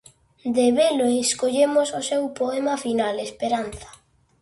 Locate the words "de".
0.55-0.65